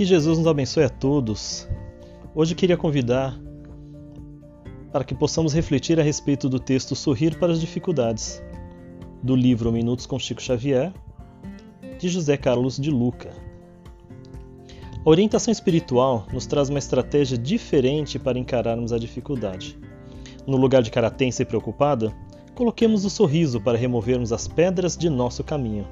[0.00, 1.68] Que Jesus nos abençoe a todos.
[2.34, 3.38] Hoje queria convidar
[4.90, 8.42] para que possamos refletir a respeito do texto Sorrir para as Dificuldades,
[9.22, 10.90] do livro Minutos com Chico Xavier,
[11.98, 13.30] de José Carlos de Luca.
[15.04, 19.78] A orientação espiritual nos traz uma estratégia diferente para encararmos a dificuldade.
[20.46, 22.10] No lugar de cara tensa e preocupada,
[22.54, 25.86] coloquemos o sorriso para removermos as pedras de nosso caminho.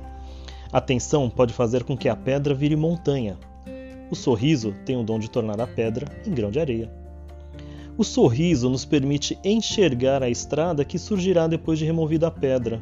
[0.72, 3.38] A tensão pode fazer com que a pedra vire montanha.
[4.10, 6.90] O sorriso tem o dom de tornar a pedra em grão de areia.
[7.96, 12.80] O sorriso nos permite enxergar a estrada que surgirá depois de removida a pedra.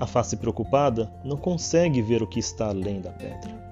[0.00, 3.62] A face preocupada não consegue ver o que está além da pedra.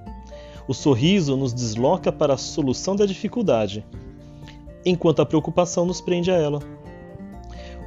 [0.69, 3.85] O sorriso nos desloca para a solução da dificuldade,
[4.85, 6.61] enquanto a preocupação nos prende a ela.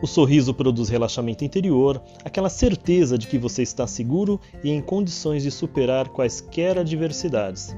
[0.02, 5.44] O sorriso produz relaxamento interior, aquela certeza de que você está seguro e em condições
[5.44, 7.74] de superar quaisquer adversidades.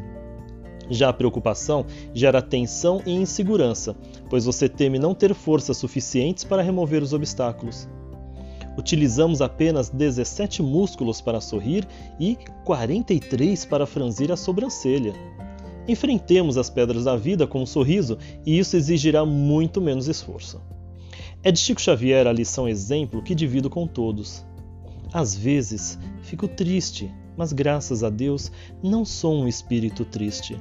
[0.90, 3.96] Já a preocupação gera tensão e insegurança,
[4.30, 7.88] pois você teme não ter forças suficientes para remover os obstáculos.
[8.78, 11.88] Utilizamos apenas 17 músculos para sorrir
[12.20, 15.14] e 43 para franzir a sobrancelha.
[15.88, 20.62] Enfrentemos as pedras da vida com um sorriso e isso exigirá muito menos esforço.
[21.42, 24.44] É de Chico Xavier a lição exemplo que divido com todos.
[25.14, 28.52] Às vezes fico triste, mas graças a Deus
[28.84, 30.60] não sou um espírito triste.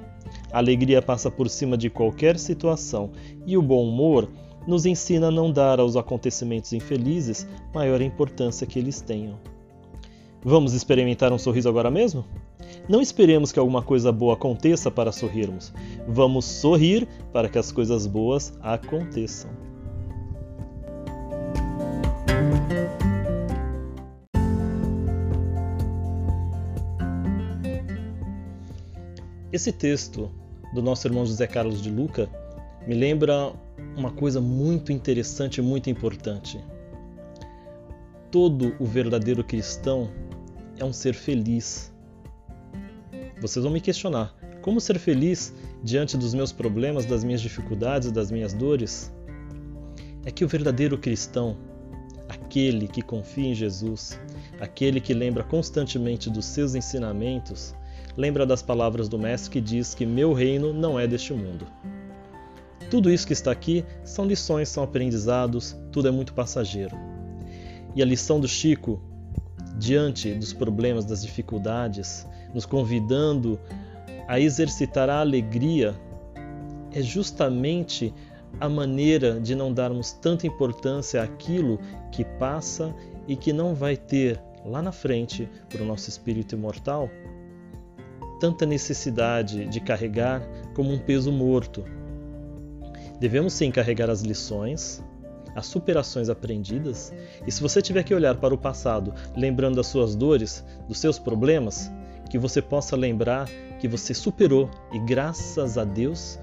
[0.53, 3.11] A alegria passa por cima de qualquer situação
[3.47, 4.31] e o bom humor
[4.66, 9.39] nos ensina a não dar aos acontecimentos infelizes maior importância que eles tenham.
[10.42, 12.25] Vamos experimentar um sorriso agora mesmo?
[12.88, 15.72] Não esperemos que alguma coisa boa aconteça para sorrirmos.
[16.06, 19.50] Vamos sorrir para que as coisas boas aconteçam.
[29.55, 30.33] Esse texto
[30.74, 32.28] do nosso irmão José Carlos de Luca
[32.88, 33.53] me lembra
[33.97, 36.59] uma coisa muito interessante e muito importante.
[38.32, 40.10] Todo o verdadeiro cristão
[40.76, 41.94] é um ser feliz.
[43.41, 45.54] Vocês vão me questionar: como ser feliz
[45.84, 49.12] diante dos meus problemas, das minhas dificuldades, das minhas dores?
[50.25, 51.56] É que o verdadeiro cristão
[52.28, 54.19] aquele que confia em Jesus,
[54.59, 57.72] aquele que lembra constantemente dos seus ensinamentos,
[58.16, 61.66] lembra das palavras do Mestre que diz que meu reino não é deste mundo.
[62.91, 66.97] Tudo isso que está aqui são lições, são aprendizados, tudo é muito passageiro.
[67.94, 69.00] E a lição do Chico,
[69.78, 73.58] diante dos problemas, das dificuldades, nos convidando
[74.28, 75.94] a exercitar a alegria,
[76.92, 78.14] é justamente
[78.60, 81.81] a maneira de não darmos tanta importância àquilo
[82.12, 82.94] que passa
[83.26, 87.10] e que não vai ter lá na frente para o nosso espírito imortal
[88.44, 91.82] tanta necessidade de carregar como um peso morto.
[93.19, 95.03] Devemos sim carregar as lições,
[95.56, 97.10] as superações aprendidas,
[97.47, 101.19] e se você tiver que olhar para o passado, lembrando das suas dores, dos seus
[101.19, 101.91] problemas,
[102.28, 103.49] que você possa lembrar
[103.81, 106.38] que você superou e graças a Deus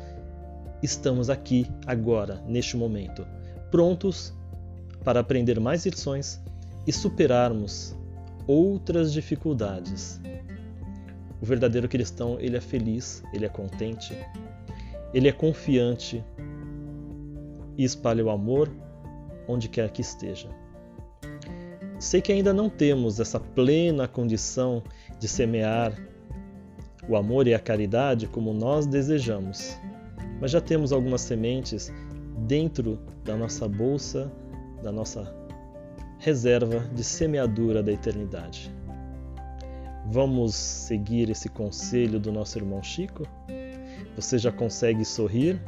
[0.81, 3.27] estamos aqui, agora, neste momento,
[3.69, 4.33] prontos
[5.03, 6.41] para aprender mais lições
[6.87, 7.95] e superarmos
[8.47, 10.19] outras dificuldades.
[11.41, 14.15] O verdadeiro cristão, ele é feliz, ele é contente,
[15.13, 16.23] ele é confiante
[17.77, 18.69] e espalha o amor
[19.47, 20.49] onde quer que esteja.
[21.99, 24.83] Sei que ainda não temos essa plena condição
[25.19, 25.93] de semear
[27.07, 29.77] o amor e a caridade como nós desejamos,
[30.39, 31.91] mas já temos algumas sementes
[32.47, 34.31] dentro da nossa bolsa,
[34.83, 35.35] da nossa
[36.19, 38.71] reserva de semeadura da eternidade.
[40.05, 43.27] Vamos seguir esse conselho do nosso irmão Chico?
[44.15, 45.61] Você já consegue sorrir?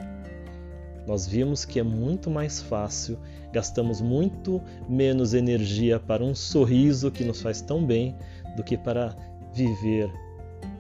[1.07, 3.19] Nós vimos que é muito mais fácil,
[3.51, 8.15] gastamos muito menos energia para um sorriso que nos faz tão bem
[8.55, 9.15] do que para
[9.53, 10.09] viver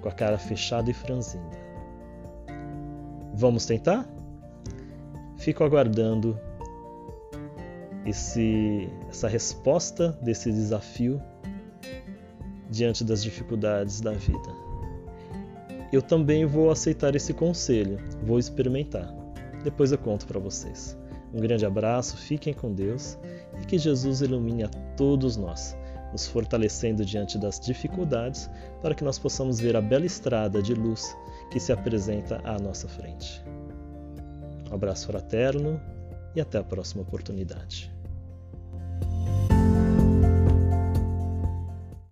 [0.01, 1.43] com a cara fechada e franzida.
[3.33, 4.07] Vamos tentar?
[5.37, 6.39] Fico aguardando
[8.05, 11.21] esse, essa resposta desse desafio
[12.73, 14.49] diante das dificuldades da vida.
[15.91, 19.13] Eu também vou aceitar esse conselho, vou experimentar.
[19.63, 20.97] Depois eu conto para vocês.
[21.31, 23.17] Um grande abraço, fiquem com Deus
[23.61, 25.77] e que Jesus ilumine a todos nós,
[26.11, 28.49] nos fortalecendo diante das dificuldades
[28.81, 31.15] para que nós possamos ver a bela estrada de luz
[31.51, 33.43] que se apresenta à nossa frente.
[34.71, 35.79] Um abraço fraterno
[36.35, 37.92] e até a próxima oportunidade.